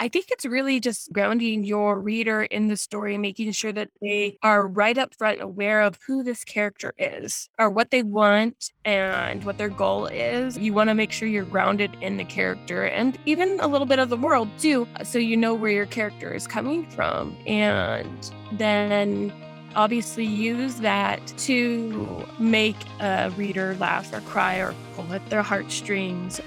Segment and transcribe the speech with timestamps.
[0.00, 4.38] I think it's really just grounding your reader in the story, making sure that they
[4.44, 9.42] are right up front aware of who this character is or what they want and
[9.42, 10.56] what their goal is.
[10.56, 13.98] You want to make sure you're grounded in the character and even a little bit
[13.98, 17.36] of the world too, uh, so you know where your character is coming from.
[17.48, 19.32] And then
[19.74, 26.40] obviously use that to make a reader laugh or cry or pull at their heartstrings.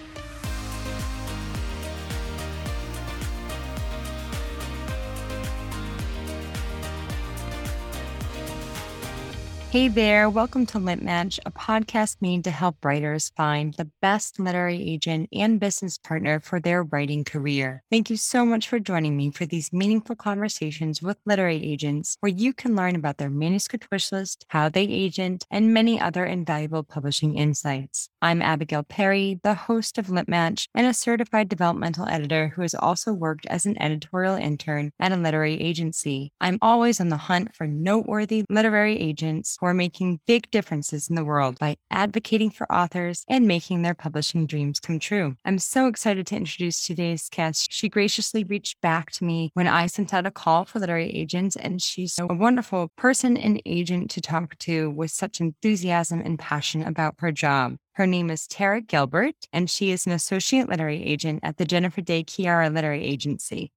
[9.71, 14.37] Hey there, welcome to Lit Match, a podcast made to help writers find the best
[14.37, 17.81] literary agent and business partner for their writing career.
[17.89, 22.33] Thank you so much for joining me for these meaningful conversations with literary agents where
[22.33, 26.83] you can learn about their manuscript wish list, how they agent, and many other invaluable
[26.83, 28.09] publishing insights.
[28.21, 32.75] I'm Abigail Perry, the host of Lit Match and a certified developmental editor who has
[32.75, 36.33] also worked as an editorial intern at a literary agency.
[36.41, 41.15] I'm always on the hunt for noteworthy literary agents who are making big differences in
[41.15, 45.35] the world by advocating for authors and making their publishing dreams come true.
[45.45, 47.71] I'm so excited to introduce today's guest.
[47.71, 51.55] She graciously reached back to me when I sent out a call for literary agents,
[51.55, 56.81] and she's a wonderful person and agent to talk to with such enthusiasm and passion
[56.81, 57.75] about her job.
[57.93, 62.01] Her name is Tara Gilbert, and she is an associate literary agent at the Jennifer
[62.01, 63.71] De Chiara Literary Agency.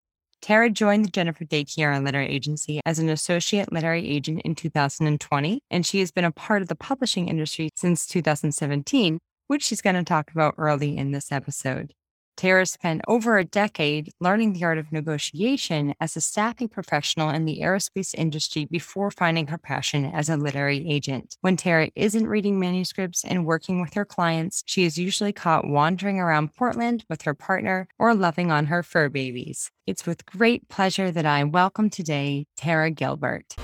[0.45, 5.63] Tara joined the Jennifer De Chiara Literary Agency as an associate literary agent in 2020,
[5.71, 9.97] and she has been a part of the publishing industry since 2017, which she's going
[9.97, 11.95] to talk about early in this episode.
[12.37, 17.45] Tara spent over a decade learning the art of negotiation as a staffing professional in
[17.45, 21.37] the aerospace industry before finding her passion as a literary agent.
[21.41, 26.19] When Tara isn't reading manuscripts and working with her clients, she is usually caught wandering
[26.19, 29.71] around Portland with her partner or loving on her fur babies.
[29.87, 33.55] It's with great pleasure that I welcome today Tara Gilbert.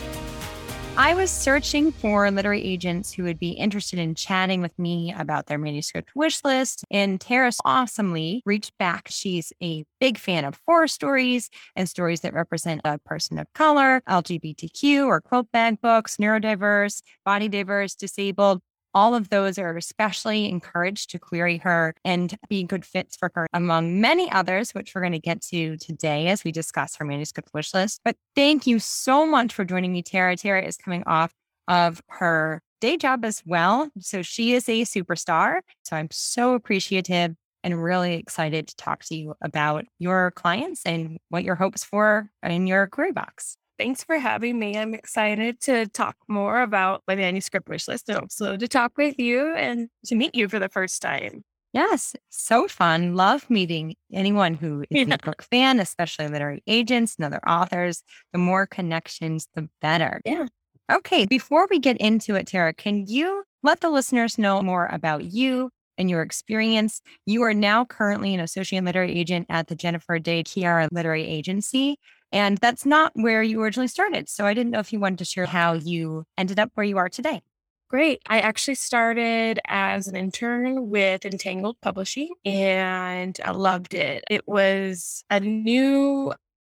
[1.02, 5.46] I was searching for literary agents who would be interested in chatting with me about
[5.46, 6.84] their manuscript wish list.
[6.90, 9.08] And Tara awesomely reached back.
[9.08, 14.02] She's a big fan of horror stories and stories that represent a person of color,
[14.10, 18.60] LGBTQ or QUILTBAG books, neurodiverse, body diverse, disabled
[18.94, 23.46] all of those are especially encouraged to query her and be good fits for her,
[23.52, 27.50] among many others, which we're going to get to today as we discuss her manuscript
[27.54, 28.00] wish list.
[28.04, 30.36] But thank you so much for joining me, Tara.
[30.36, 31.32] Tara is coming off
[31.68, 33.90] of her day job as well.
[33.98, 35.60] So she is a superstar.
[35.84, 41.18] So I'm so appreciative and really excited to talk to you about your clients and
[41.28, 43.56] what your hopes for in your query box.
[43.80, 44.76] Thanks for having me.
[44.76, 49.18] I'm excited to talk more about my manuscript wish list and also to talk with
[49.18, 51.44] you and to meet you for the first time.
[51.72, 53.14] Yes, so fun.
[53.14, 55.14] Love meeting anyone who is yeah.
[55.14, 58.02] a book fan, especially literary agents and other authors.
[58.34, 60.20] The more connections, the better.
[60.26, 60.48] Yeah.
[60.92, 65.24] Okay, before we get into it, Tara, can you let the listeners know more about
[65.24, 67.00] you and your experience?
[67.24, 71.96] You are now currently an associate literary agent at the Jennifer De Chiara Literary Agency.
[72.32, 74.28] And that's not where you originally started.
[74.28, 76.98] So I didn't know if you wanted to share how you ended up where you
[76.98, 77.42] are today.
[77.88, 78.22] Great.
[78.28, 84.22] I actually started as an intern with Entangled Publishing and I loved it.
[84.30, 86.32] It was a new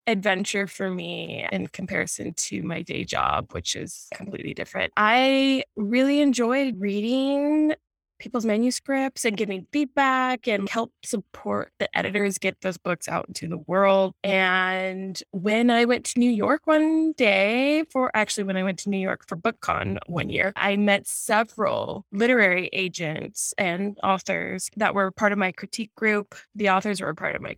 [0.08, 4.92] adventure for me in comparison to my day job, which is completely different.
[4.98, 7.76] I really enjoyed reading
[8.20, 13.48] people's manuscripts and giving feedback and help support the editors get those books out into
[13.48, 14.14] the world.
[14.24, 18.90] And when I went to New York one day for actually when I went to
[18.90, 25.12] New York for BookCon one year, I met several literary agents and authors that were
[25.12, 26.36] part of my critique group.
[26.56, 27.54] The authors were part of my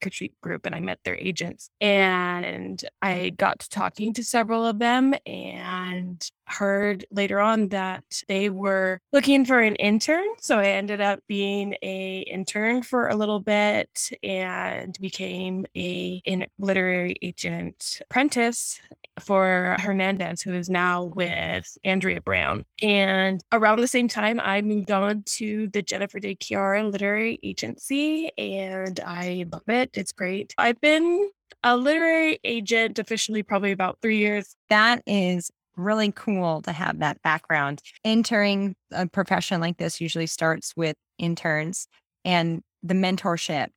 [0.00, 1.70] critique group and I met their agents.
[1.80, 8.50] And I got to talking to several of them and heard later on that they
[8.50, 10.26] were looking for an intern.
[10.40, 16.22] So I ended up being a intern for a little bit and became a
[16.58, 18.80] literary agent apprentice
[19.20, 22.64] for Hernandez, who is now with Andrea Brown.
[22.82, 28.30] And around the same time, I moved on to the Jennifer De Chiara Literary Agency,
[28.38, 29.89] and I love it.
[29.94, 30.54] It's great.
[30.58, 31.30] I've been
[31.62, 34.54] a literary agent officially probably about three years.
[34.68, 37.80] That is really cool to have that background.
[38.04, 41.86] Entering a profession like this usually starts with interns,
[42.24, 43.68] and the mentorship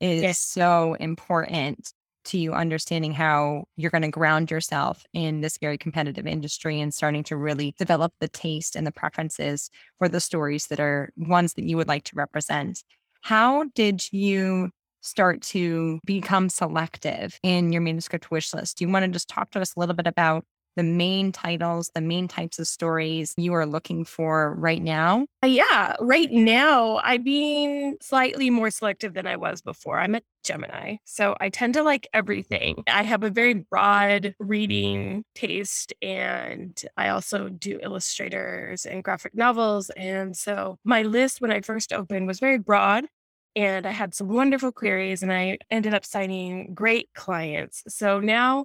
[0.00, 0.40] is yes.
[0.40, 1.92] so important
[2.24, 6.94] to you understanding how you're going to ground yourself in this very competitive industry and
[6.94, 11.54] starting to really develop the taste and the preferences for the stories that are ones
[11.54, 12.84] that you would like to represent.
[13.22, 14.70] How did you
[15.02, 18.78] start to become selective in your manuscript wish list?
[18.78, 20.44] Do you want to just talk to us a little bit about
[20.76, 25.26] the main titles, the main types of stories you are looking for right now?
[25.42, 29.98] Uh, yeah, right now I'm being slightly more selective than I was before.
[29.98, 32.82] I'm a Gemini, so I tend to like everything.
[32.88, 39.90] I have a very broad reading taste, and I also do illustrators and graphic novels.
[39.90, 43.06] And so my list when I first opened was very broad.
[43.54, 47.82] And I had some wonderful queries, and I ended up signing great clients.
[47.88, 48.64] So now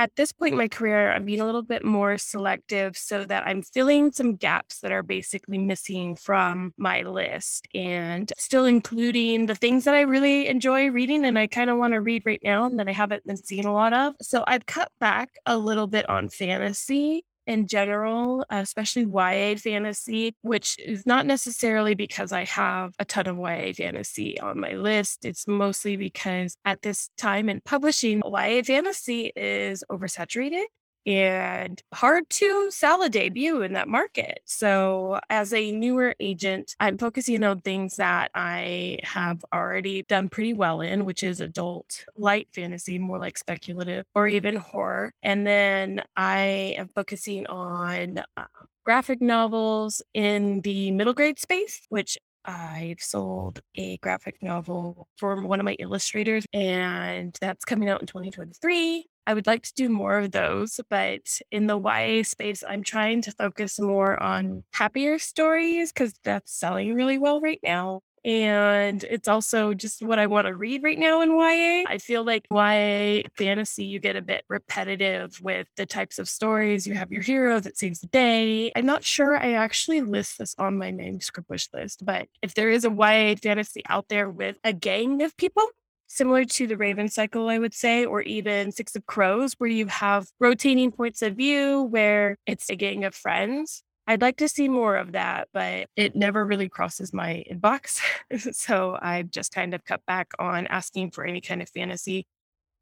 [0.00, 0.62] at this point in mm.
[0.62, 4.80] my career, I'm being a little bit more selective so that I'm filling some gaps
[4.80, 10.48] that are basically missing from my list and still including the things that I really
[10.48, 13.26] enjoy reading and I kind of want to read right now and that I haven't
[13.26, 14.14] been seeing a lot of.
[14.22, 20.78] So I've cut back a little bit on fantasy in general, especially YA fantasy, which
[20.78, 25.24] is not necessarily because I have a ton of YA fantasy on my list.
[25.24, 30.66] It's mostly because at this time in publishing, YA fantasy is oversaturated
[31.06, 34.40] and hard to sell a debut in that market.
[34.44, 40.52] So, as a newer agent, I'm focusing on things that I have already done pretty
[40.52, 45.12] well in, which is adult light fantasy, more like speculative or even horror.
[45.22, 48.44] And then I am focusing on uh,
[48.84, 55.60] graphic novels in the middle grade space, which I've sold a graphic novel for one
[55.60, 59.06] of my illustrators, and that's coming out in 2023.
[59.30, 61.20] I would like to do more of those, but
[61.52, 66.94] in the YA space, I'm trying to focus more on happier stories because that's selling
[66.94, 68.00] really well right now.
[68.24, 71.84] And it's also just what I want to read right now in YA.
[71.88, 76.88] I feel like YA fantasy, you get a bit repetitive with the types of stories.
[76.88, 78.72] You have your hero that saves the day.
[78.74, 82.68] I'm not sure I actually list this on my manuscript wish list, but if there
[82.68, 85.68] is a YA fantasy out there with a gang of people,
[86.10, 89.86] similar to the Raven cycle, I would say, or even Six of Crows, where you
[89.86, 93.82] have rotating points of view where it's a gang of friends.
[94.08, 98.00] I'd like to see more of that, but it never really crosses my inbox.
[98.52, 102.26] so I've just kind of cut back on asking for any kind of fantasy.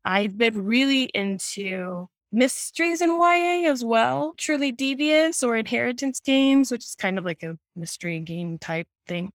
[0.06, 6.84] I've been really into mysteries in YA as well, Truly Devious or Inheritance Games, which
[6.84, 9.32] is kind of like a mystery game type thing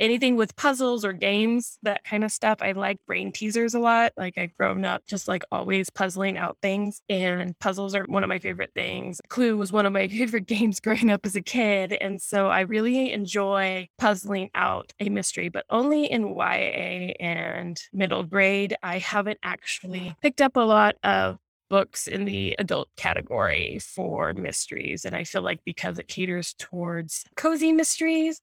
[0.00, 2.58] anything with puzzles or games, that kind of stuff.
[2.60, 4.12] I like brain teasers a lot.
[4.16, 8.28] Like I've grown up just like always puzzling out things, and puzzles are one of
[8.28, 9.20] my favorite things.
[9.28, 11.92] Clue was one of my favorite games growing up as a kid.
[11.92, 18.24] And so I really enjoy puzzling out a mystery, but only in YA and middle
[18.24, 18.74] grade.
[18.82, 21.38] I haven't actually picked up a lot of
[21.70, 25.04] books in the adult category for mysteries.
[25.04, 28.42] And I feel like because it caters towards cozy mysteries,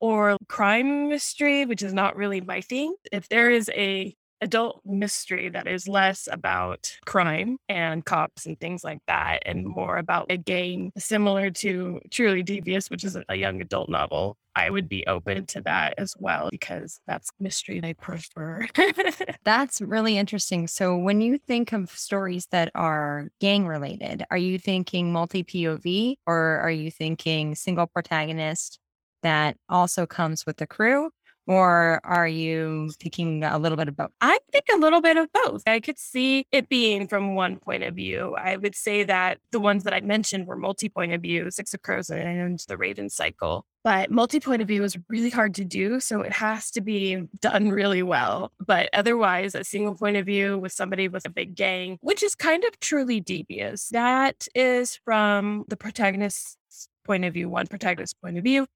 [0.00, 2.94] or crime mystery, which is not really my thing.
[3.12, 8.84] If there is a adult mystery that is less about crime and cops and things
[8.84, 13.60] like that and more about a game similar to Truly Devious, which is a young
[13.60, 18.66] adult novel, I would be open to that as well because that's mystery I prefer.
[19.44, 20.66] that's really interesting.
[20.66, 26.16] So when you think of stories that are gang related, are you thinking multi POV
[26.26, 28.80] or are you thinking single protagonist?
[29.22, 31.10] That also comes with the crew?
[31.48, 34.10] Or are you thinking a little bit of both?
[34.20, 35.62] I think a little bit of both.
[35.66, 38.36] I could see it being from one point of view.
[38.36, 41.72] I would say that the ones that I mentioned were multi point of view, Six
[41.72, 43.64] of Crows and the Raven cycle.
[43.82, 46.00] But multi point of view is really hard to do.
[46.00, 48.52] So it has to be done really well.
[48.60, 52.34] But otherwise, a single point of view with somebody with a big gang, which is
[52.34, 56.58] kind of truly devious, that is from the protagonist's
[57.06, 58.66] point of view, one protagonist's point of view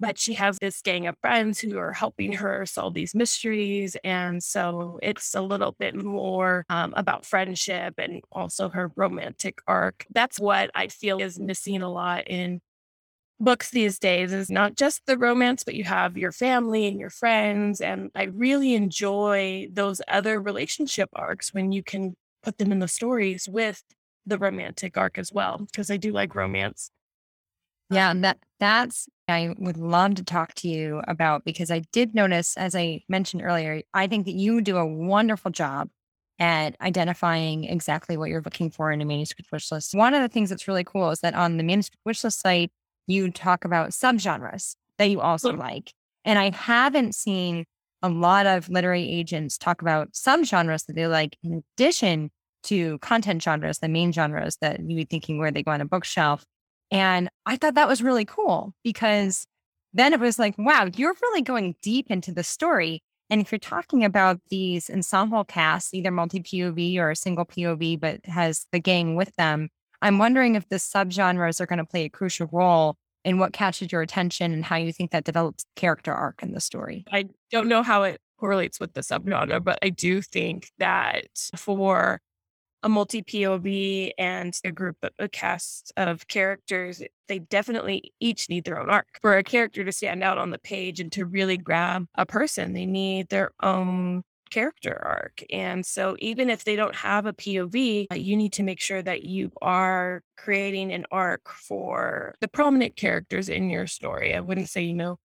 [0.00, 3.96] but she has this gang of friends who are helping her solve these mysteries.
[4.04, 10.06] And so it's a little bit more um, about friendship and also her romantic arc.
[10.12, 12.60] That's what I feel is missing a lot in
[13.40, 17.10] books these days is not just the romance, but you have your family and your
[17.10, 17.80] friends.
[17.80, 22.88] And I really enjoy those other relationship arcs when you can put them in the
[22.88, 23.82] stories with
[24.26, 26.90] the romantic arc as well, because I do like romance.
[27.90, 32.56] Yeah, that that's I would love to talk to you about because I did notice,
[32.56, 35.88] as I mentioned earlier, I think that you do a wonderful job
[36.38, 39.94] at identifying exactly what you're looking for in a manuscript wish list.
[39.94, 42.70] One of the things that's really cool is that on the manuscript wish list site,
[43.06, 45.92] you talk about subgenres that you also like.
[46.24, 47.64] And I haven't seen
[48.02, 52.30] a lot of literary agents talk about subgenres that they like in addition
[52.64, 55.84] to content genres, the main genres that you be thinking where they go on a
[55.86, 56.44] bookshelf.
[56.90, 59.46] And I thought that was really cool because
[59.92, 63.02] then it was like, wow, you're really going deep into the story.
[63.30, 67.98] And if you're talking about these ensemble casts, either multi POV or a single POV,
[67.98, 69.70] but has the gang with them,
[70.02, 73.90] I'm wondering if the subgenres are going to play a crucial role in what catches
[73.90, 77.04] your attention and how you think that develops character arc in the story.
[77.10, 82.20] I don't know how it correlates with the subgenre, but I do think that for
[82.84, 88.64] a multi POV and a group of a cast of characters, they definitely each need
[88.64, 89.18] their own arc.
[89.22, 92.74] For a character to stand out on the page and to really grab a person,
[92.74, 95.42] they need their own character arc.
[95.50, 99.02] And so, even if they don't have a POV, uh, you need to make sure
[99.02, 104.34] that you are creating an arc for the prominent characters in your story.
[104.34, 105.18] I wouldn't say, you know,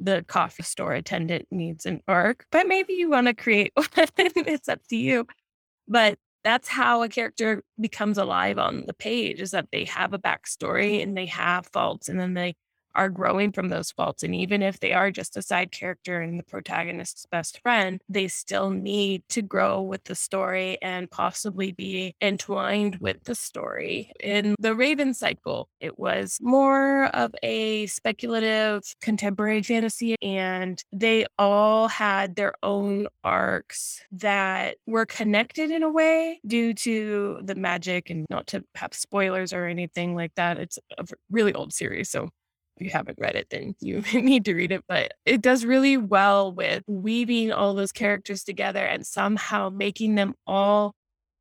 [0.00, 3.86] the coffee store attendant needs an arc, but maybe you want to create one.
[4.16, 5.26] it's up to you.
[5.86, 10.18] But that's how a character becomes alive on the page is that they have a
[10.18, 12.54] backstory and they have faults and then they
[12.94, 14.22] are growing from those faults.
[14.22, 18.28] And even if they are just a side character and the protagonist's best friend, they
[18.28, 24.12] still need to grow with the story and possibly be entwined with the story.
[24.20, 31.88] In the Raven cycle, it was more of a speculative contemporary fantasy, and they all
[31.88, 38.26] had their own arcs that were connected in a way due to the magic and
[38.30, 40.58] not to have spoilers or anything like that.
[40.58, 42.28] It's a really old series, so
[42.76, 44.84] if you haven't read it, then you need to read it.
[44.88, 50.34] But it does really well with weaving all those characters together and somehow making them
[50.46, 50.94] all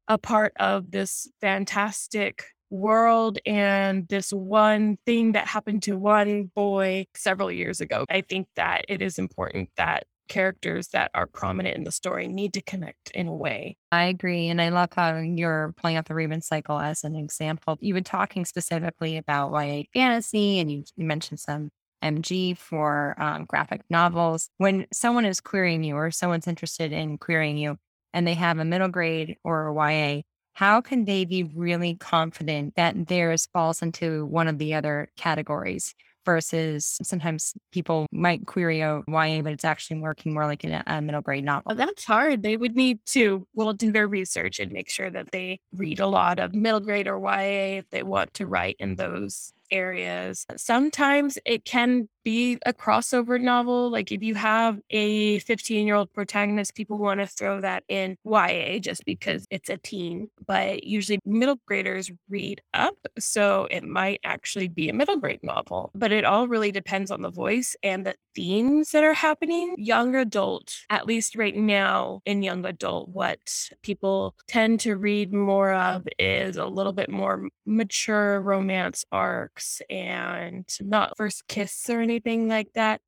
[0.07, 7.05] a part of this fantastic world and this one thing that happened to one boy
[7.15, 8.05] several years ago.
[8.09, 12.53] I think that it is important that characters that are prominent in the story need
[12.53, 13.77] to connect in a way.
[13.91, 14.47] I agree.
[14.47, 17.77] And I love how you're playing out the Raven cycle as an example.
[17.81, 21.69] You were talking specifically about YA fantasy and you, mentioned some
[22.03, 24.49] MG for um, graphic novels.
[24.57, 27.77] When someone is querying you or someone's interested in querying you
[28.13, 30.21] and they have a middle grade or a YA,
[30.53, 35.95] how can they be really confident that theirs falls into one of the other categories?
[36.25, 41.01] Versus sometimes people might query a YA, but it's actually working more like a, a
[41.01, 41.63] middle grade novel.
[41.65, 42.43] Well, that's hard.
[42.43, 46.07] They would need to, well, do their research and make sure that they read a
[46.07, 50.45] lot of middle grade or YA if they want to write in those areas.
[50.55, 53.89] Sometimes it can be a crossover novel.
[53.89, 58.17] Like if you have a 15 year old protagonist, people want to throw that in
[58.23, 60.29] YA just because it's a teen.
[60.45, 62.95] But usually middle graders read up.
[63.19, 65.91] So it might actually be a middle grade novel.
[65.93, 69.75] But it all really depends on the voice and the themes that are happening.
[69.77, 75.73] Young adult, at least right now in young adult, what people tend to read more
[75.73, 82.47] of is a little bit more mature romance arcs and not first kiss or anything
[82.47, 83.01] like that.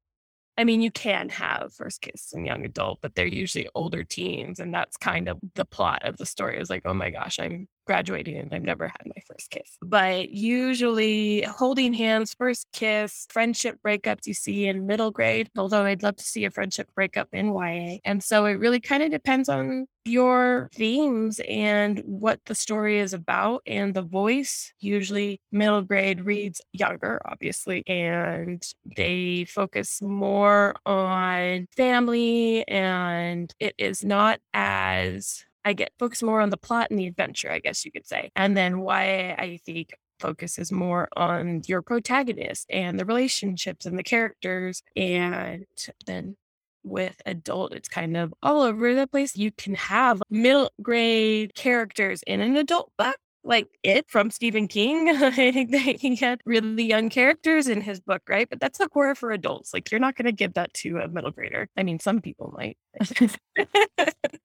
[0.58, 4.60] I mean, you can have first kiss in young adult, but they're usually older teens.
[4.60, 7.68] And that's kind of the plot of the story is like, oh my gosh, I'm
[7.86, 9.78] graduating and I've never had my first kiss.
[9.82, 16.04] But usually holding hands, first kiss, friendship breakups you see in middle grade, although I'd
[16.04, 17.98] love to see a friendship breakup in YA.
[18.04, 23.14] And so it really kind of depends on your themes and what the story is
[23.14, 24.72] about and the voice.
[24.80, 28.64] Usually middle grade reads younger, obviously, and
[28.96, 36.52] they focus more on family and it is not as I get focused more on
[36.52, 38.32] the plot and the adventure, I guess you could say.
[38.36, 44.84] And then YA think focuses more on your protagonist and the relationships and the characters.
[44.96, 45.66] And
[46.06, 46.38] then
[46.84, 49.36] with adult, it's kind of all over the place.
[49.36, 55.10] You can have middle grade characters in an adult book, like it from Stephen King.
[55.16, 58.50] I think that he had really young characters in his book, right?
[58.50, 59.74] But that's a horror for adults.
[59.74, 61.70] Like you're not going to give that to a middle grader.
[61.78, 62.78] I mean, some people might.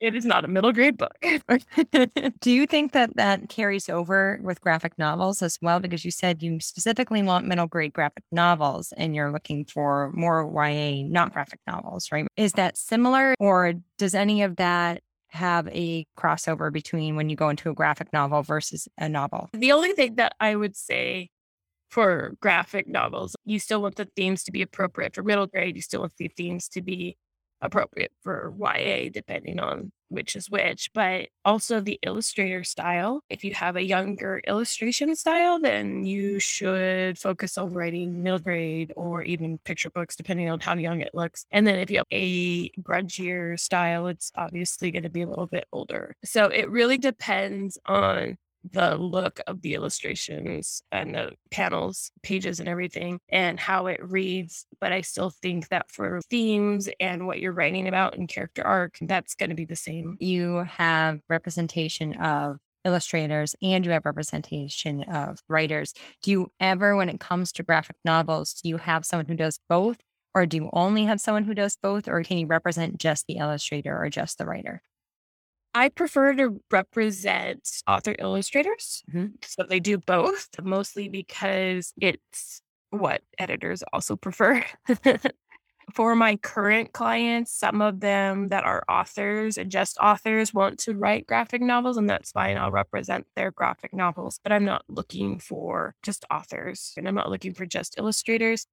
[0.00, 1.16] it is not a middle grade book.
[2.40, 5.80] Do you think that that carries over with graphic novels as well?
[5.80, 10.42] Because you said you specifically want middle grade graphic novels and you're looking for more
[10.44, 12.26] YA, not graphic novels, right?
[12.36, 17.48] Is that similar or does any of that have a crossover between when you go
[17.48, 19.48] into a graphic novel versus a novel?
[19.52, 21.30] The only thing that I would say
[21.88, 25.76] for graphic novels, you still want the themes to be appropriate for middle grade.
[25.76, 27.16] You still want the themes to be
[27.60, 33.22] appropriate for YA, depending on which is which, but also the illustrator style.
[33.30, 38.92] If you have a younger illustration style, then you should focus on writing middle grade
[38.96, 41.46] or even picture books, depending on how young it looks.
[41.50, 45.46] And then if you have a grungier style, it's obviously going to be a little
[45.46, 46.16] bit older.
[46.24, 48.36] So it really depends on
[48.68, 54.66] the look of the illustrations and the panels, pages, and everything, and how it reads.
[54.80, 58.98] But I still think that for themes and what you're writing about in character arc,
[59.00, 60.16] that's going to be the same.
[60.20, 65.92] You have representation of illustrators and you have representation of writers.
[66.22, 69.58] Do you ever, when it comes to graphic novels, do you have someone who does
[69.68, 69.98] both?
[70.32, 72.08] Or do you only have someone who does both?
[72.08, 74.80] Or can you represent just the illustrator or just the writer?
[75.74, 79.02] I prefer to represent author illustrators.
[79.12, 79.42] Mhm.
[79.44, 84.64] So they do both, mostly because it's what editors also prefer.
[85.94, 90.94] For my current clients, some of them that are authors and just authors want to
[90.94, 92.56] write graphic novels, and that's fine.
[92.58, 97.30] I'll represent their graphic novels, but I'm not looking for just authors and I'm not
[97.30, 98.66] looking for just illustrators.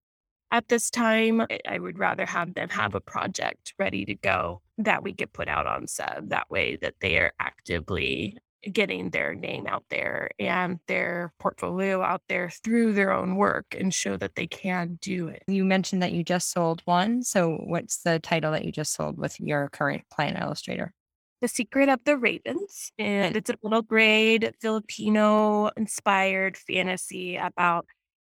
[0.51, 5.04] At this time, I- would rather have them have a project ready to go that
[5.04, 6.30] we could put out on sub.
[6.30, 8.38] That way that they are actively
[8.72, 13.94] getting their name out there and their portfolio out there through their own work and
[13.94, 15.44] show that they can do it.
[15.48, 17.24] You mentioned that you just sold one.
[17.24, 20.94] So, what's the title that you just sold with your current client illustrator?
[21.42, 22.92] The Secret of the Ravens.
[22.98, 27.86] And it's a middle grade Filipino inspired fantasy about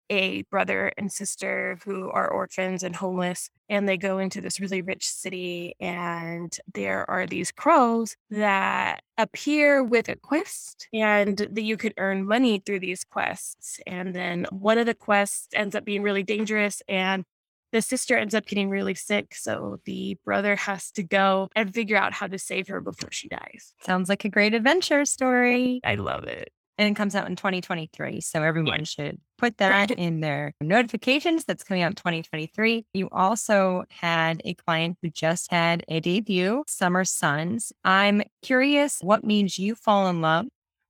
[0.09, 3.49] a brother and sister who are orphans and homeless.
[3.69, 9.83] And they go into this really rich city, and there are these crows that appear
[9.83, 13.79] with a quest, and that you could earn money through these quests.
[13.87, 17.23] And then one of the quests ends up being really dangerous, and
[17.71, 19.33] the sister ends up getting really sick.
[19.33, 23.29] So the brother has to go and figure out how to save her before she
[23.29, 23.73] dies.
[23.81, 25.81] Sounds like a great adventure story.
[25.83, 26.53] I love it.
[26.77, 28.21] And it comes out in 2023.
[28.21, 31.45] So everyone should put that in their notifications.
[31.45, 32.85] That's coming out in 2023.
[32.93, 37.71] You also had a client who just had a debut, Summer Sons.
[37.83, 40.45] I'm curious what made you fall in love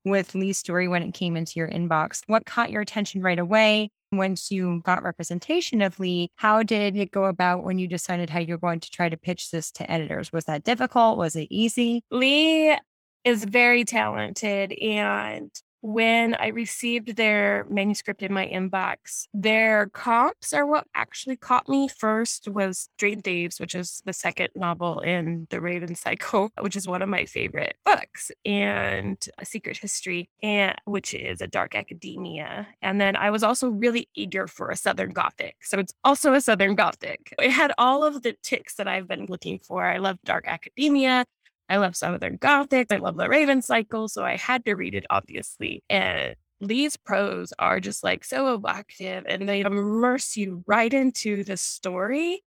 [0.05, 2.21] with Lee's story when it came into your inbox?
[2.27, 3.89] What caught your attention right away?
[4.11, 8.39] Once you got representation of Lee, how did it go about when you decided how
[8.39, 10.31] you're going to try to pitch this to editors?
[10.31, 11.17] Was that difficult?
[11.17, 12.03] Was it easy?
[12.11, 12.77] Lee
[13.23, 15.49] is very talented and
[15.83, 21.89] when I received their manuscript in my inbox, their comps are what actually caught me
[21.89, 26.87] first was Dream Thieves, which is the second novel in the Raven Cycle, which is
[26.87, 32.65] one of my favorite books, and A Secret History, and which is a dark academia.
[32.81, 35.57] And then I was also really eager for a Southern Gothic.
[35.63, 37.35] So it's also a Southern Gothic.
[37.37, 39.83] It had all of the ticks that I've been looking for.
[39.83, 41.25] I love dark academia.
[41.69, 42.91] I love Southern Gothic.
[42.91, 44.07] I love the Raven Cycle.
[44.07, 45.83] So I had to read it, obviously.
[45.89, 51.57] And Lee's prose are just like so evocative and they immerse you right into the
[51.57, 52.43] story.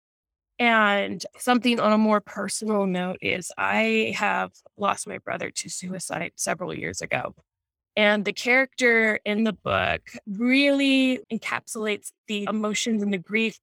[0.58, 6.32] And something on a more personal note is I have lost my brother to suicide
[6.36, 7.34] several years ago.
[7.96, 13.58] And the character in the book really encapsulates the emotions and the grief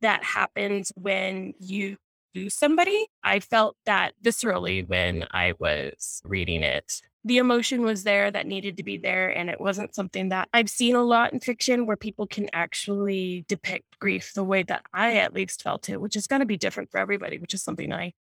[0.00, 1.96] that happens when you
[2.36, 3.06] lose somebody.
[3.24, 7.00] I felt that viscerally when I was reading it.
[7.24, 9.30] The emotion was there that needed to be there.
[9.30, 13.44] And it wasn't something that I've seen a lot in fiction where people can actually
[13.48, 16.56] depict grief the way that I at least felt it, which is going to be
[16.56, 18.12] different for everybody, which is something I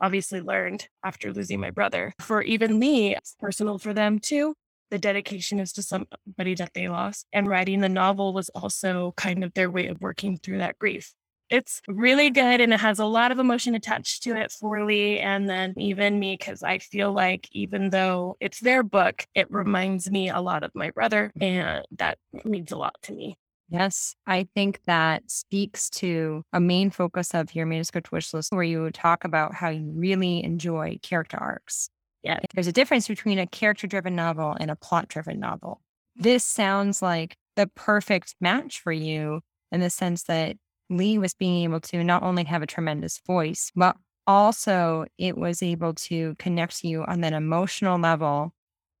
[0.00, 2.12] obviously learned after losing my brother.
[2.20, 4.54] For even me, it's personal for them too.
[4.90, 7.26] The dedication is to somebody that they lost.
[7.32, 11.14] And writing the novel was also kind of their way of working through that grief.
[11.50, 15.18] It's really good and it has a lot of emotion attached to it for Lee
[15.18, 20.10] and then even me because I feel like even though it's their book, it reminds
[20.10, 23.36] me a lot of my brother and that means a lot to me.
[23.68, 28.62] Yes, I think that speaks to a main focus of your manuscript wish list where
[28.62, 31.88] you talk about how you really enjoy character arcs.
[32.22, 32.40] Yeah.
[32.54, 35.80] There's a difference between a character driven novel and a plot driven novel.
[36.16, 39.40] This sounds like the perfect match for you
[39.72, 40.56] in the sense that
[40.90, 45.62] Lee was being able to not only have a tremendous voice, but also it was
[45.62, 48.52] able to connect you on that emotional level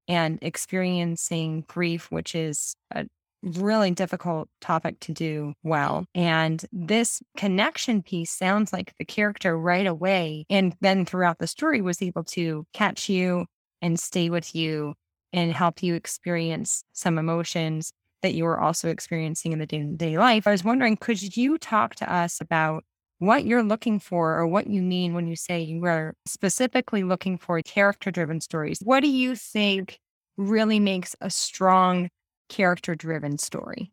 [0.08, 3.06] and experiencing grief, which is a
[3.42, 6.06] really difficult topic to do well.
[6.14, 10.46] And this connection piece sounds like the character right away.
[10.48, 13.46] And then throughout the story was able to catch you
[13.82, 14.94] and stay with you
[15.32, 17.92] and help you experience some emotions
[18.24, 20.46] that you were also experiencing in the day to day life.
[20.46, 22.82] I was wondering, could you talk to us about
[23.18, 27.36] what you're looking for or what you mean when you say you are specifically looking
[27.36, 28.80] for character driven stories?
[28.82, 29.98] What do you think
[30.38, 32.08] really makes a strong
[32.48, 33.92] character driven story?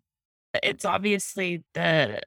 [0.63, 2.21] It's obviously the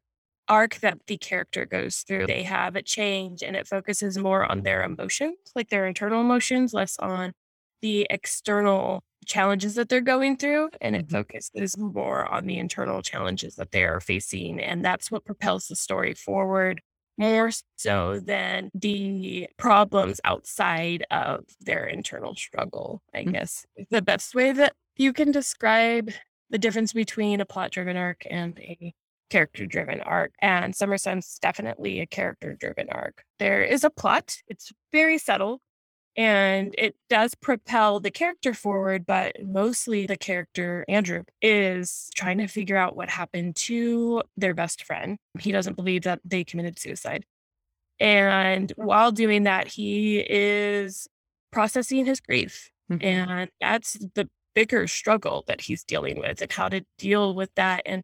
[0.47, 2.27] arc that the character goes through.
[2.27, 6.75] They have a change and it focuses more on their emotions, like their internal emotions,
[6.75, 7.33] less on
[7.81, 13.57] the external challenges that they're going through and it focuses more on the internal challenges
[13.57, 14.61] that they are facing.
[14.61, 16.81] And that's what propels the story forward
[17.17, 23.33] more so than the problems outside of their internal struggle, I mm-hmm.
[23.33, 23.67] guess.
[23.91, 26.11] The best way that you can describe
[26.51, 28.95] the difference between a plot driven arc and a
[29.31, 30.33] character driven arc.
[30.41, 33.25] And Summer Sons definitely a character driven arc.
[33.39, 35.61] There is a plot, it's very subtle,
[36.17, 42.47] and it does propel the character forward, but mostly the character, Andrew, is trying to
[42.47, 45.19] figure out what happened to their best friend.
[45.39, 47.25] He doesn't believe that they committed suicide.
[47.99, 51.09] And while doing that, he is
[51.51, 52.71] processing his grief.
[52.91, 53.05] Mm-hmm.
[53.05, 57.83] And that's the bigger struggle that he's dealing with and how to deal with that
[57.87, 58.03] and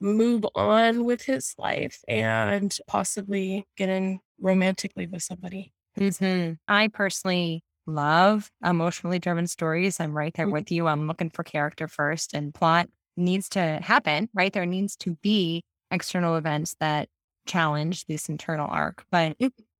[0.00, 5.72] move on with his life and possibly get in romantically with somebody.
[5.98, 6.52] Mm-hmm.
[6.68, 10.00] I personally love emotionally driven stories.
[10.00, 10.52] I'm right there mm-hmm.
[10.52, 10.86] with you.
[10.86, 14.52] I'm looking for character first, and plot needs to happen, right?
[14.52, 17.08] There needs to be external events that
[17.46, 19.36] challenge this internal arc, but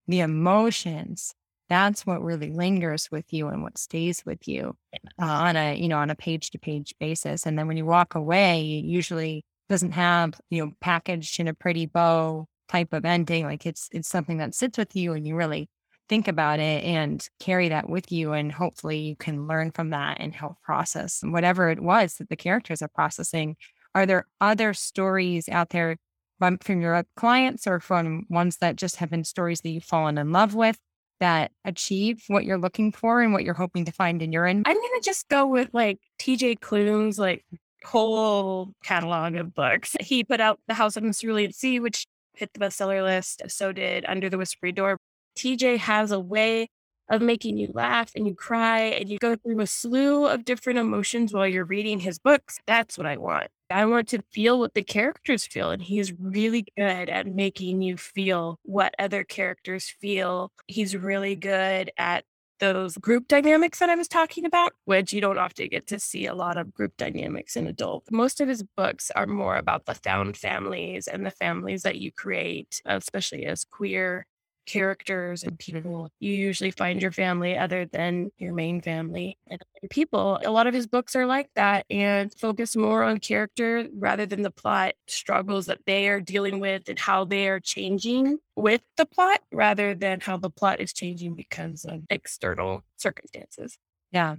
[0.08, 1.34] the emotions,
[1.68, 4.76] that's what really lingers with you and what stays with you
[5.22, 7.46] uh, on a, you know, on a page to page basis.
[7.46, 11.54] And then when you walk away, it usually doesn't have, you know, packaged in a
[11.54, 13.44] pretty bow type of ending.
[13.44, 15.68] Like it's, it's something that sits with you and you really
[16.10, 18.32] think about it and carry that with you.
[18.32, 22.36] And hopefully you can learn from that and help process whatever it was that the
[22.36, 23.56] characters are processing.
[23.94, 25.96] Are there other stories out there
[26.40, 30.32] from your clients or from ones that just have been stories that you've fallen in
[30.32, 30.78] love with
[31.20, 34.48] that achieve what you're looking for and what you're hoping to find in your?
[34.48, 37.44] I'm going to just go with like TJ Klune's like
[37.84, 39.94] whole catalog of books.
[40.00, 43.42] He put out The House of the Cerulean Sea, which hit the bestseller list.
[43.48, 44.98] So did Under the Whispering Door
[45.40, 46.68] TJ has a way
[47.10, 50.78] of making you laugh and you cry and you go through a slew of different
[50.78, 52.58] emotions while you're reading his books.
[52.66, 53.48] That's what I want.
[53.70, 55.70] I want to feel what the characters feel.
[55.70, 60.52] And he's really good at making you feel what other characters feel.
[60.66, 62.24] He's really good at
[62.58, 66.26] those group dynamics that I was talking about, which you don't often get to see
[66.26, 68.04] a lot of group dynamics in adult.
[68.10, 72.12] Most of his books are more about the found families and the families that you
[72.12, 74.26] create, especially as queer
[74.66, 75.78] characters and mm-hmm.
[75.78, 76.10] people.
[76.20, 80.40] You usually find your family other than your main family and people.
[80.44, 84.42] A lot of his books are like that and focus more on character rather than
[84.42, 89.06] the plot struggles that they are dealing with and how they are changing with the
[89.06, 93.78] plot rather than how the plot is changing because of external circumstances.
[94.12, 94.36] Yeah.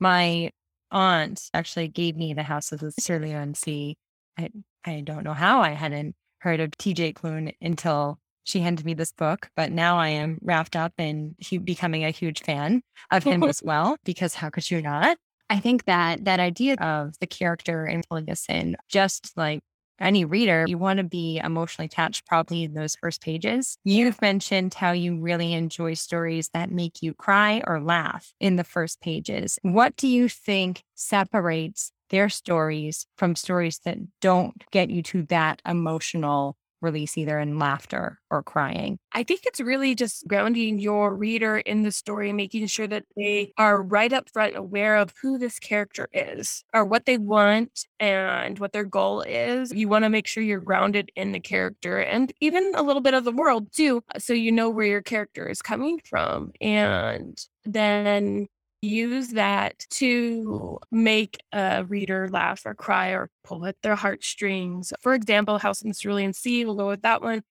[0.00, 0.50] My
[0.90, 3.96] aunt actually gave me the House of the Cerulean Sea.
[4.38, 4.50] I,
[4.84, 9.12] I don't know how I hadn't heard of TJ Klune until she handed me this
[9.12, 13.62] book, but now I am wrapped up in becoming a huge fan of him as
[13.62, 15.18] well, because how could you not?
[15.50, 19.60] I think that that idea of the character and pulling us in just like
[20.00, 23.78] any reader, you want to be emotionally attached probably in those first pages.
[23.84, 28.64] You've mentioned how you really enjoy stories that make you cry or laugh in the
[28.64, 29.58] first pages.
[29.62, 35.60] What do you think separates their stories from stories that don't get you to that
[35.66, 38.98] emotional release either in laughter or crying.
[39.12, 43.52] I think it's really just grounding your reader in the story, making sure that they
[43.58, 48.58] are right up front aware of who this character is or what they want and
[48.58, 49.72] what their goal is.
[49.72, 53.14] You want to make sure you're grounded in the character and even a little bit
[53.14, 56.52] of the world too, so you know where your character is coming from.
[56.60, 58.46] And then
[58.82, 60.78] use that to oh.
[60.90, 64.92] make a reader laugh or cry or pull at their heartstrings.
[65.00, 67.42] For example, House in the Cerulean Sea, we'll go with that one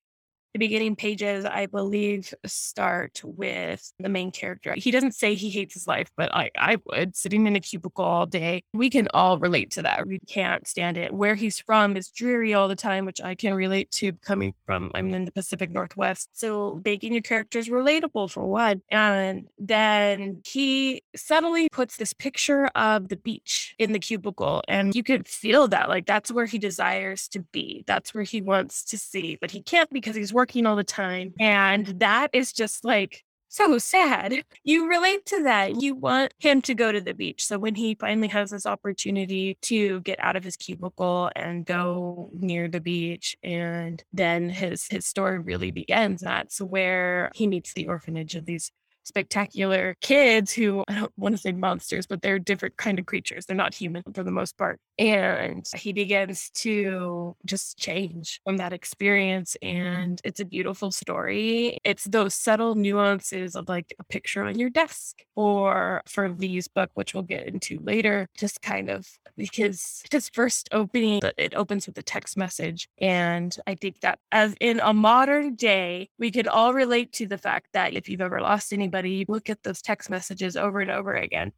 [0.58, 4.74] the beginning pages, I believe, start with the main character.
[4.76, 8.04] He doesn't say he hates his life, but I, I would, sitting in a cubicle
[8.04, 8.64] all day.
[8.74, 10.08] We can all relate to that.
[10.08, 11.14] We can't stand it.
[11.14, 14.90] Where he's from is dreary all the time, which I can relate to coming from,
[14.96, 16.30] I'm in the Pacific Northwest.
[16.34, 18.82] So making your characters relatable for one.
[18.90, 24.64] And then he subtly puts this picture of the beach in the cubicle.
[24.68, 27.84] And you could feel that, like, that's where he desires to be.
[27.86, 30.84] That's where he wants to see, but he can't because he's working working all the
[30.84, 31.34] time.
[31.40, 34.44] And that is just like so sad.
[34.64, 35.82] You relate to that.
[35.82, 37.46] You want him to go to the beach.
[37.46, 42.30] So when he finally has this opportunity to get out of his cubicle and go
[42.34, 46.22] near the beach, and then his his story really begins.
[46.22, 48.72] That's where he meets the orphanage of these
[49.04, 53.46] spectacular kids who I don't want to say monsters, but they're different kind of creatures.
[53.46, 54.80] They're not human for the most part.
[55.00, 59.56] And he begins to just change from that experience.
[59.64, 59.78] Mm-hmm.
[59.78, 61.78] And it's a beautiful story.
[61.84, 66.90] It's those subtle nuances of like a picture on your desk or for Lee's book,
[66.96, 71.98] which we'll get into later, just kind of because his first opening, it opens with
[72.00, 72.90] a text message.
[73.00, 77.38] And I think that as in a modern day, we could all relate to the
[77.38, 80.90] fact that if you've ever lost anybody, you look at those text messages over and
[80.90, 81.52] over again.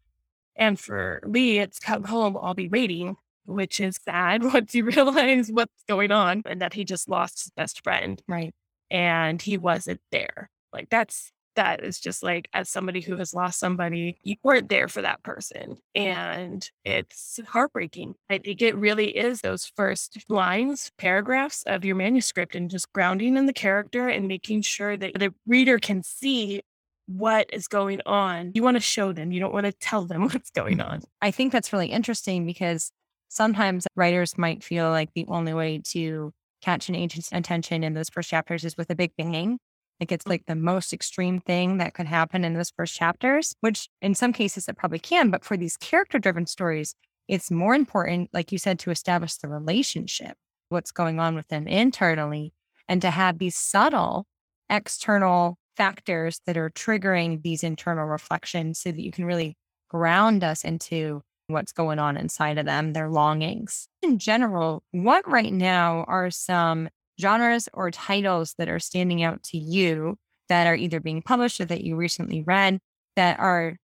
[0.55, 3.15] And for Lee, it's come home, I'll be waiting,
[3.49, 7.51] which is sad once you realize what's going on and that he just lost his
[7.55, 8.21] best friend.
[8.27, 8.53] Right.
[8.91, 10.49] And he wasn't there.
[10.73, 14.87] Like that's that is just like as somebody who has lost somebody, you weren't there
[14.87, 15.77] for that person.
[15.93, 18.15] And it's heartbreaking.
[18.29, 23.35] I think it really is those first lines, paragraphs of your manuscript and just grounding
[23.35, 26.61] in the character and making sure that the reader can see
[27.07, 28.51] what is going on.
[28.53, 30.89] You want to show them, you don't want to tell them what's going mm.
[30.89, 31.01] on.
[31.21, 32.91] I think that's really interesting because
[33.29, 38.09] sometimes writers might feel like the only way to catch an agent's attention in those
[38.09, 39.57] first chapters is with a big bang.
[39.99, 40.29] Like it's mm.
[40.29, 44.33] like the most extreme thing that could happen in those first chapters, which in some
[44.33, 45.29] cases it probably can.
[45.29, 46.95] But for these character driven stories,
[47.27, 50.35] it's more important, like you said, to establish the relationship,
[50.69, 52.53] what's going on with them internally,
[52.87, 54.25] and to have these subtle
[54.69, 59.55] external factors that are triggering these internal reflections so that you can really
[59.89, 63.87] ground us into what's going on inside of them, their longings.
[64.01, 69.57] In general, what right now are some genres or titles that are standing out to
[69.57, 70.15] you
[70.47, 72.79] that are either being published or that you recently read
[73.15, 73.75] that are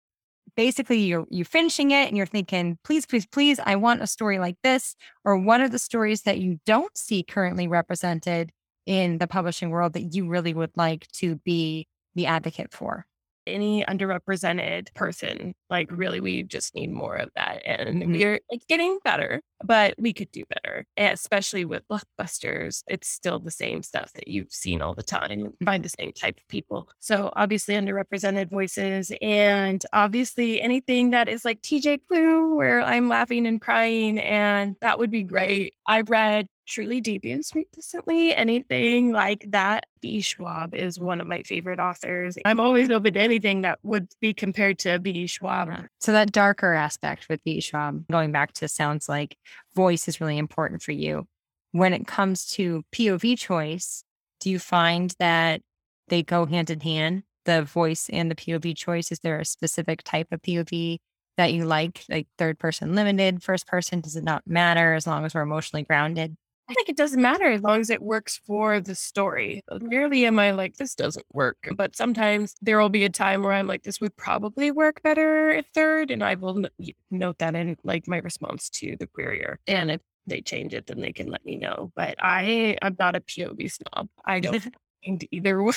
[0.56, 4.40] basically you're you finishing it and you're thinking please please please i want a story
[4.40, 8.52] like this or what are the stories that you don't see currently represented
[8.86, 13.06] in the publishing world that you really would like to be the advocate for
[13.48, 15.54] any underrepresented person.
[15.70, 17.62] Like, really, we just need more of that.
[17.66, 18.14] And Mhm.
[18.14, 22.84] we're like getting better, but we could do better, and especially with blockbusters.
[22.88, 26.38] It's still the same stuff that you've seen all the time by the same type
[26.38, 26.90] of people.
[27.00, 33.48] So, obviously, underrepresented voices, and obviously, anything that is like TJ Klune, where I'm laughing
[33.48, 35.74] and crying, and that would be great.
[35.88, 38.34] I read Truly Devious recently.
[38.36, 39.86] Anything like that.
[40.02, 40.22] V.
[40.22, 42.38] Schwab is one of my favorite authors.
[42.46, 45.28] I'm always open to anything that would be compared to V.
[45.28, 45.70] Schwab.
[45.70, 47.62] Uh, so that darker aspect with V.
[47.62, 49.38] Schwab, going back to sounds like
[49.76, 51.28] voice is really important for you.
[51.72, 54.04] When it comes to POV choice,
[54.40, 55.62] do you find that
[56.08, 59.12] they go hand in hand, the voice and the POV choice?
[59.12, 61.00] Is there a specific type of POV
[61.38, 64.02] that you like, like third person limited, first person?
[64.02, 66.38] Does it not matter as long as we're emotionally grounded?
[66.68, 69.62] I think it doesn't matter as long as it works for the story.
[69.72, 71.58] Uh, rarely am I like, this doesn't work.
[71.76, 75.52] But sometimes there will be a time where I'm like, this would probably work better
[75.52, 76.10] if third.
[76.10, 79.58] And I will n- note that in like my response to the querier.
[79.68, 81.92] And if they change it, then they can let me know.
[81.96, 84.10] But I, I'm not a POV snob.
[84.26, 84.66] I don't
[85.06, 85.76] mind either one.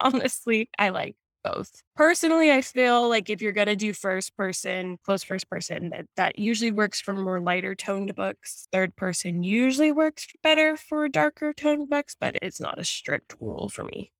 [0.00, 1.16] Honestly, I like
[1.52, 1.82] both.
[1.94, 6.06] Personally, I feel like if you're going to do first person, close first person, that,
[6.16, 8.68] that usually works for more lighter toned books.
[8.72, 13.68] Third person usually works better for darker toned books, but it's not a strict rule
[13.68, 14.12] for me.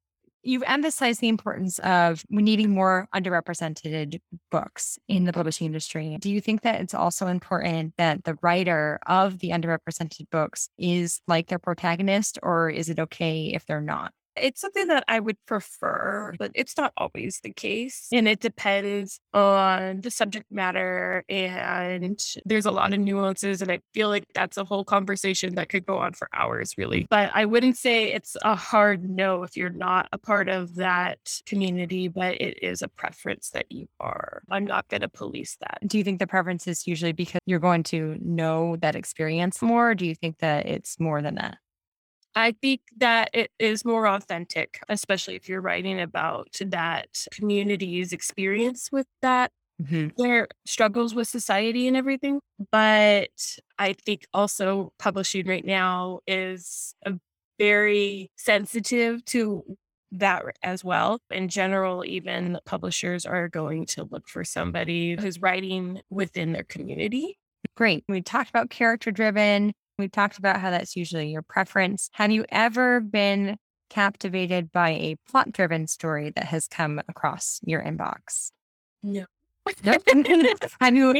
[0.42, 4.20] You've emphasized the importance of needing more underrepresented
[4.52, 6.16] books in the publishing industry.
[6.20, 11.20] Do you think that it's also important that the writer of the underrepresented books is
[11.26, 14.12] like their protagonist, or is it okay if they're not?
[14.36, 18.08] It's something that I would prefer, but it's not always the case.
[18.12, 21.24] And it depends on the subject matter.
[21.28, 23.62] And there's a lot of nuances.
[23.62, 27.06] And I feel like that's a whole conversation that could go on for hours, really.
[27.08, 31.18] But I wouldn't say it's a hard no if you're not a part of that
[31.46, 34.42] community, but it is a preference that you are.
[34.50, 35.78] I'm not going to police that.
[35.86, 39.90] Do you think the preference is usually because you're going to know that experience more?
[39.90, 41.58] Or do you think that it's more than that?
[42.36, 48.90] I think that it is more authentic, especially if you're writing about that community's experience
[48.92, 49.50] with that,
[49.82, 50.08] mm-hmm.
[50.22, 52.40] their struggles with society and everything.
[52.70, 53.30] But
[53.78, 57.14] I think also publishing right now is a
[57.58, 59.64] very sensitive to
[60.12, 61.18] that as well.
[61.30, 66.64] In general, even the publishers are going to look for somebody who's writing within their
[66.64, 67.38] community.
[67.76, 68.04] Great.
[68.10, 69.72] We talked about character driven.
[69.98, 72.10] We talked about how that's usually your preference.
[72.12, 73.56] Have you ever been
[73.88, 78.50] captivated by a plot driven story that has come across your inbox?
[79.02, 79.24] No.
[80.80, 81.14] I knew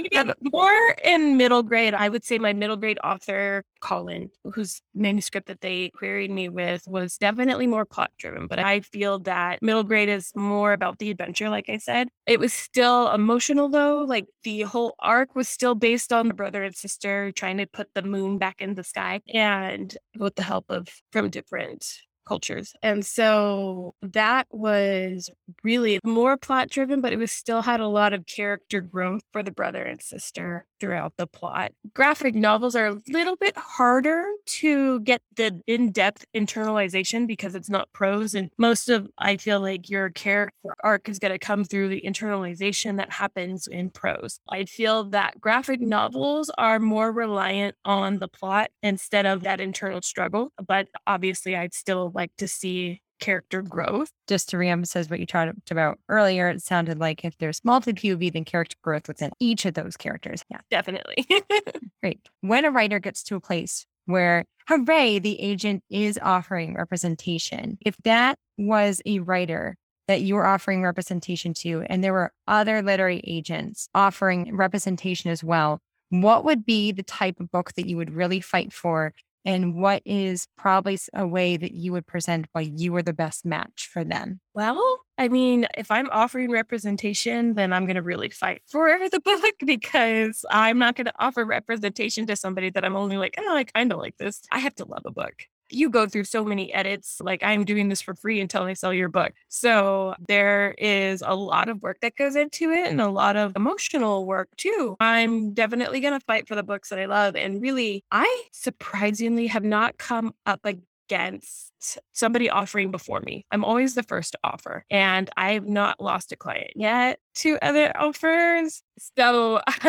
[0.52, 1.94] more in middle grade.
[1.94, 6.86] I would say my middle grade author, Colin, whose manuscript that they queried me with
[6.86, 8.46] was definitely more plot driven.
[8.46, 12.08] But I feel that middle grade is more about the adventure, like I said.
[12.26, 14.04] It was still emotional though.
[14.06, 17.88] Like the whole arc was still based on the brother and sister trying to put
[17.94, 21.86] the moon back in the sky and with the help of from different
[22.26, 22.74] cultures.
[22.82, 25.30] And so that was
[25.62, 29.42] really more plot driven, but it was still had a lot of character growth for
[29.42, 31.72] the brother and sister throughout the plot.
[31.94, 37.92] Graphic novels are a little bit harder to get the in-depth internalization because it's not
[37.92, 41.88] prose and most of I feel like your character arc is going to come through
[41.88, 44.40] the internalization that happens in prose.
[44.48, 50.02] I feel that graphic novels are more reliant on the plot instead of that internal
[50.02, 54.10] struggle, but obviously I'd still like to see character growth.
[54.26, 58.32] Just to reemphasize what you talked about earlier, it sounded like if there's multi POV,
[58.32, 60.42] then character growth within each of those characters.
[60.50, 61.26] Yeah, definitely.
[62.02, 62.20] Great.
[62.40, 67.96] When a writer gets to a place where, hooray, the agent is offering representation, if
[68.04, 69.76] that was a writer
[70.08, 75.42] that you were offering representation to, and there were other literary agents offering representation as
[75.42, 79.12] well, what would be the type of book that you would really fight for
[79.46, 83.46] and what is probably a way that you would present why you are the best
[83.46, 84.40] match for them?
[84.54, 89.20] Well, I mean, if I'm offering representation, then I'm going to really fight for the
[89.24, 93.56] book because I'm not going to offer representation to somebody that I'm only like, oh,
[93.56, 94.42] I kind of like this.
[94.50, 97.20] I have to love a book you go through so many edits.
[97.20, 99.32] Like I'm doing this for free until I sell your book.
[99.48, 103.54] So there is a lot of work that goes into it and a lot of
[103.56, 104.96] emotional work too.
[105.00, 107.36] I'm definitely going to fight for the books that I love.
[107.36, 113.44] And really, I surprisingly have not come up against somebody offering before me.
[113.50, 117.96] I'm always the first to offer, and I've not lost a client yet to other
[117.96, 118.82] offers.
[119.16, 119.60] So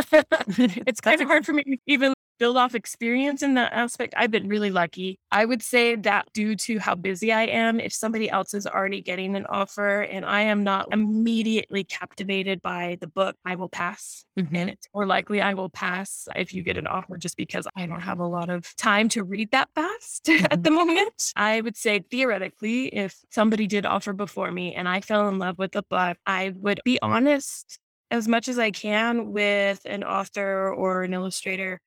[0.48, 4.32] it's kind of hard for me to even build off experience in that aspect, I've
[4.32, 5.20] been really lucky.
[5.32, 9.02] I would say that due to how busy I am, if somebody else is already
[9.02, 14.26] getting an offer and I am not immediately captivated by the book, I will pass.
[14.40, 14.56] Mm-hmm.
[14.56, 17.86] And it's more likely I will pass if you get an offer just because I
[17.86, 20.46] don't have a lot of time to read that fast mm-hmm.
[20.52, 21.32] at the moment.
[21.36, 25.58] I would say theoretically, if somebody did offer before me and I fell in love
[25.58, 30.74] with the book, I would be honest as much as I can with an author
[30.74, 31.82] or an illustrator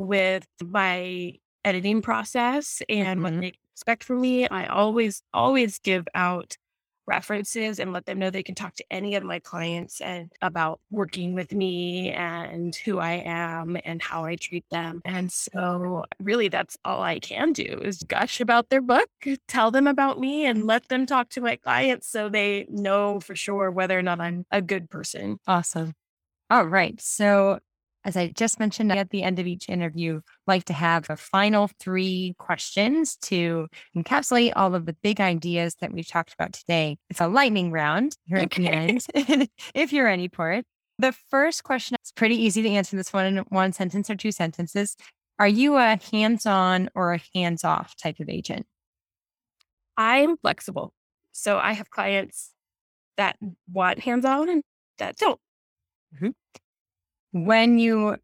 [0.00, 1.34] with my
[1.64, 3.22] editing process and mm-hmm.
[3.22, 4.48] what they expect from me.
[4.48, 6.56] I always, always give out
[7.06, 10.80] references and let them know they can talk to any of my clients and about
[10.90, 15.02] working with me and who I am and how I treat them.
[15.04, 19.08] And so really that's all I can do is gush about their book,
[19.48, 23.34] tell them about me and let them talk to my clients so they know for
[23.34, 25.38] sure whether or not I'm a good person.
[25.48, 25.94] Awesome.
[26.48, 27.00] All right.
[27.00, 27.58] So
[28.04, 31.70] as I just mentioned at the end of each interview, like to have a final
[31.78, 36.96] three questions to encapsulate all of the big ideas that we've talked about today.
[37.10, 39.06] It's a lightning round here at the end,
[39.74, 40.64] if you're ready for it.
[40.98, 44.32] The first question is pretty easy to answer this one in one sentence or two
[44.32, 44.96] sentences.
[45.38, 48.66] Are you a hands on or a hands off type of agent?
[49.96, 50.92] I'm flexible.
[51.32, 52.52] So I have clients
[53.16, 53.36] that
[53.70, 54.62] want hands on and
[54.98, 55.40] that don't.
[56.14, 56.30] Mm-hmm
[57.32, 58.16] when you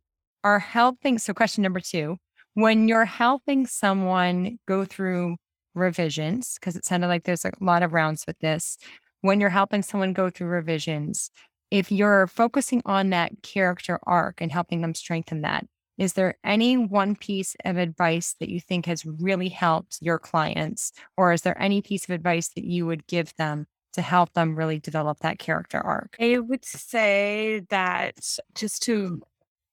[0.44, 2.16] are helping, so question number two,
[2.54, 5.36] when you're helping someone go through
[5.74, 8.78] revisions, because it sounded like there's a lot of rounds with this,
[9.20, 11.30] when you're helping someone go through revisions,
[11.70, 15.66] if you're focusing on that character arc and helping them strengthen that,
[15.98, 20.92] is there any one piece of advice that you think has really helped your clients?
[21.16, 23.66] Or is there any piece of advice that you would give them
[23.96, 26.16] to help them really develop that character arc?
[26.20, 28.14] I would say that
[28.54, 29.20] just to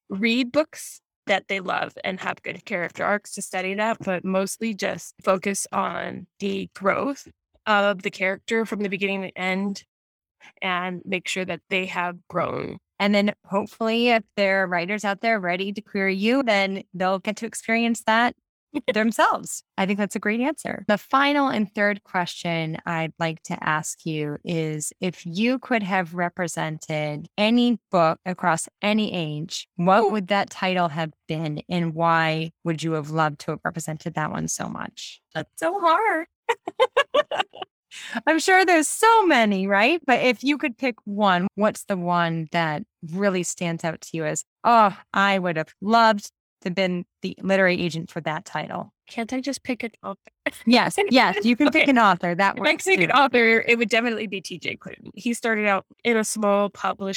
[0.10, 4.74] read books that they love and have good character arcs to study that, but mostly
[4.74, 7.28] just focus on the growth
[7.66, 9.84] of the character from the beginning to end
[10.62, 12.78] and make sure that they have grown.
[13.00, 17.20] And then hopefully, if there are writers out there ready to query you, then they'll
[17.20, 18.36] get to experience that
[18.94, 19.64] themselves.
[19.78, 20.84] I think that's a great answer.
[20.88, 26.14] The final and third question I'd like to ask you is if you could have
[26.14, 32.84] represented any book across any age, what would that title have been and why would
[32.84, 35.22] you have loved to have represented that one so much?
[35.34, 36.28] That's so hard.
[38.26, 40.02] I'm sure there's so many, right?
[40.06, 44.26] But if you could pick one, what's the one that really stands out to you
[44.26, 46.32] as, oh, I would have loved
[46.64, 48.94] to been the literary agent for that title?
[49.10, 50.20] Can't I just pick an author?
[50.66, 52.34] Yes, yes, you can pick an author.
[52.36, 53.04] That If I works pick too.
[53.06, 55.12] an author, it would definitely be TJ Klune.
[55.14, 56.70] He started out in a small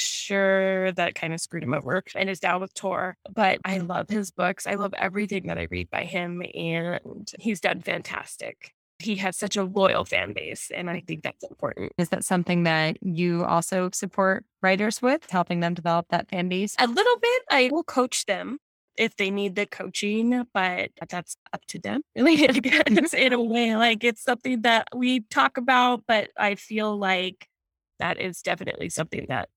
[0.07, 3.17] publisher that kind of screwed him over and is down with Tor.
[3.33, 4.67] But I love his books.
[4.67, 6.99] I love everything that I read by him, and
[7.39, 8.73] he's done fantastic.
[8.99, 11.91] He has such a loyal fan base, and I think that's important.
[11.99, 16.75] Is that something that you also support writers with, helping them develop that fan base?
[16.79, 18.57] A little bit, I will coach them
[18.97, 22.47] if they need the coaching, but that's up to them, really.
[22.47, 26.97] I guess, in a way, like it's something that we talk about, but I feel
[26.97, 27.47] like
[27.99, 29.49] that is definitely something that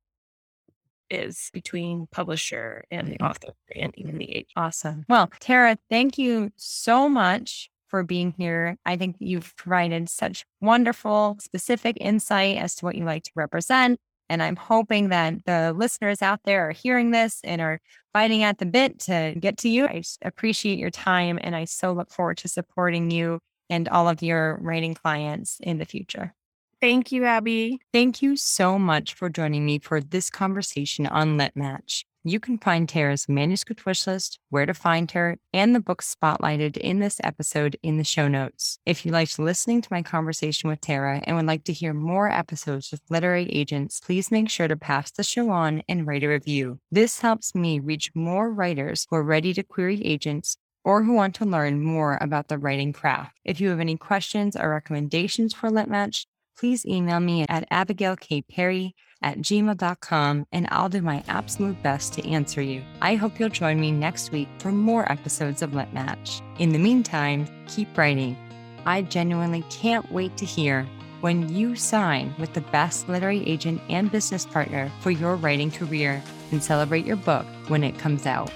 [1.10, 3.26] is between publisher and the mm-hmm.
[3.26, 4.52] author and even the agent.
[4.56, 5.04] Awesome.
[5.08, 8.76] Well, Tara, thank you so much for being here.
[8.86, 13.98] I think you've provided such wonderful, specific insight as to what you like to represent.
[14.30, 17.80] And I'm hoping that the listeners out there are hearing this and are
[18.12, 19.86] fighting at the bit to get to you.
[19.86, 24.22] I appreciate your time and I so look forward to supporting you and all of
[24.22, 26.32] your writing clients in the future.
[26.80, 27.80] Thank you, Abby.
[27.92, 32.06] Thank you so much for joining me for this conversation on Lit Match.
[32.22, 36.76] You can find Tara's manuscript wish list, where to find her, and the books spotlighted
[36.76, 38.78] in this episode in the show notes.
[38.84, 42.30] If you liked listening to my conversation with Tara and would like to hear more
[42.30, 46.28] episodes with literary agents, please make sure to pass the show on and write a
[46.28, 46.78] review.
[46.90, 51.34] This helps me reach more writers who are ready to query agents or who want
[51.36, 53.38] to learn more about the writing craft.
[53.46, 56.26] If you have any questions or recommendations for Lit Match,
[56.58, 58.92] please email me at abigailkperry
[59.22, 62.82] at gmail.com and I'll do my absolute best to answer you.
[63.02, 66.40] I hope you'll join me next week for more episodes of Lit Match.
[66.58, 68.36] In the meantime, keep writing.
[68.86, 70.86] I genuinely can't wait to hear
[71.20, 76.22] when you sign with the best literary agent and business partner for your writing career
[76.50, 78.50] and celebrate your book when it comes out.